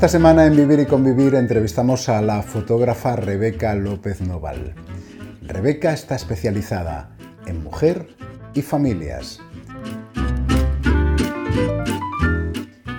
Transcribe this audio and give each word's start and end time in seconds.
Esta 0.00 0.08
semana 0.08 0.46
en 0.46 0.56
Vivir 0.56 0.80
y 0.80 0.86
Convivir 0.86 1.34
entrevistamos 1.34 2.08
a 2.08 2.22
la 2.22 2.40
fotógrafa 2.40 3.16
Rebeca 3.16 3.74
López 3.74 4.22
Noval. 4.22 4.74
Rebeca 5.42 5.92
está 5.92 6.14
especializada 6.16 7.14
en 7.44 7.62
mujer 7.62 8.08
y 8.54 8.62
familias. 8.62 9.40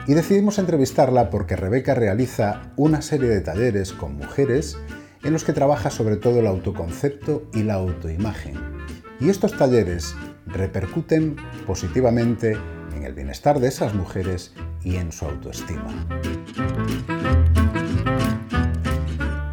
Y 0.05 0.13
decidimos 0.13 0.59
entrevistarla 0.59 1.31
porque 1.31 1.55
Rebeca 1.55 1.95
realiza 1.95 2.71
una 2.75 3.01
serie 3.01 3.29
de 3.29 3.41
talleres 3.41 3.93
con 3.93 4.15
mujeres 4.17 4.77
en 5.23 5.33
los 5.33 5.43
que 5.43 5.53
trabaja 5.53 5.89
sobre 5.89 6.17
todo 6.17 6.39
el 6.41 6.45
autoconcepto 6.45 7.49
y 7.51 7.63
la 7.63 7.73
autoimagen. 7.73 8.59
Y 9.19 9.31
estos 9.31 9.57
talleres 9.57 10.15
repercuten 10.45 11.35
positivamente 11.65 12.55
en 12.95 13.05
el 13.05 13.15
bienestar 13.15 13.59
de 13.59 13.69
esas 13.69 13.95
mujeres 13.95 14.53
y 14.83 14.97
en 14.97 15.11
su 15.11 15.25
autoestima. 15.25 16.07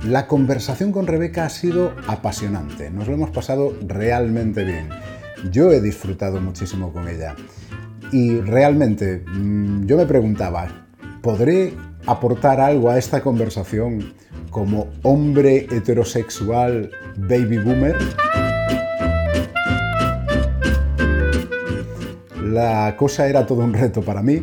La 0.08 0.26
conversación 0.26 0.90
con 0.90 1.06
Rebeca 1.06 1.44
ha 1.44 1.50
sido 1.50 1.92
apasionante, 2.06 2.88
nos 2.90 3.08
lo 3.08 3.12
hemos 3.12 3.28
pasado 3.28 3.76
realmente 3.86 4.64
bien. 4.64 4.88
Yo 5.52 5.70
he 5.70 5.82
disfrutado 5.82 6.40
muchísimo 6.40 6.94
con 6.94 7.08
ella 7.08 7.36
y 8.10 8.40
realmente 8.40 9.22
mm, 9.26 9.84
yo 9.84 9.98
me 9.98 10.06
preguntaba, 10.06 10.86
¿podré 11.20 11.74
aportar 12.06 12.58
algo 12.58 12.88
a 12.88 12.96
esta 12.96 13.20
conversación 13.20 14.14
como 14.48 14.88
hombre 15.02 15.66
heterosexual 15.70 16.90
baby 17.18 17.58
boomer? 17.58 17.96
La 22.42 22.96
cosa 22.96 23.28
era 23.28 23.44
todo 23.44 23.62
un 23.62 23.74
reto 23.74 24.00
para 24.00 24.22
mí. 24.22 24.42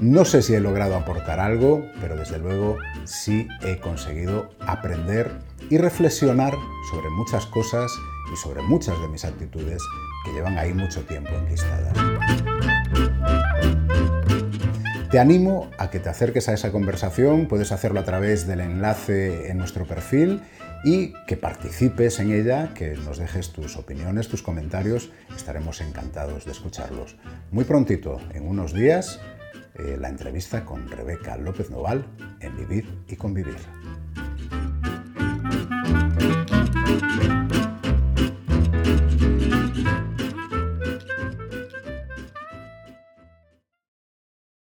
No 0.00 0.24
sé 0.24 0.40
si 0.40 0.54
he 0.54 0.60
logrado 0.60 0.96
aportar 0.96 1.40
algo, 1.40 1.84
pero 2.00 2.16
desde 2.16 2.38
luego 2.38 2.78
sí 3.04 3.46
he 3.60 3.76
conseguido 3.80 4.48
aprender 4.60 5.30
y 5.68 5.76
reflexionar 5.76 6.54
sobre 6.90 7.10
muchas 7.10 7.44
cosas 7.44 7.92
y 8.32 8.36
sobre 8.38 8.62
muchas 8.62 8.98
de 8.98 9.08
mis 9.08 9.26
actitudes 9.26 9.82
que 10.24 10.32
llevan 10.32 10.56
ahí 10.56 10.72
mucho 10.72 11.02
tiempo 11.02 11.28
enlistadas. 11.32 11.92
Te 15.10 15.18
animo 15.18 15.70
a 15.76 15.90
que 15.90 16.00
te 16.00 16.08
acerques 16.08 16.48
a 16.48 16.54
esa 16.54 16.72
conversación, 16.72 17.46
puedes 17.46 17.70
hacerlo 17.70 18.00
a 18.00 18.04
través 18.04 18.46
del 18.46 18.60
enlace 18.60 19.50
en 19.50 19.58
nuestro 19.58 19.84
perfil 19.84 20.40
y 20.82 21.12
que 21.26 21.36
participes 21.36 22.20
en 22.20 22.32
ella, 22.32 22.72
que 22.74 22.96
nos 22.96 23.18
dejes 23.18 23.50
tus 23.50 23.76
opiniones, 23.76 24.28
tus 24.28 24.40
comentarios, 24.40 25.10
estaremos 25.36 25.82
encantados 25.82 26.46
de 26.46 26.52
escucharlos. 26.52 27.16
Muy 27.50 27.64
prontito, 27.64 28.18
en 28.32 28.48
unos 28.48 28.72
días, 28.72 29.20
eh, 29.80 29.96
la 29.98 30.08
entrevista 30.08 30.64
con 30.64 30.88
Rebeca 30.88 31.38
López 31.38 31.70
Noval 31.70 32.04
en 32.40 32.54
Vivir 32.56 32.86
y 33.08 33.16
Convivir. 33.16 33.56